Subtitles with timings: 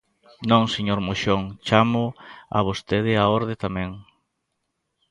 [0.49, 2.09] Non, señor Moxón, chámoo
[2.57, 3.89] a vostede á orde tamén.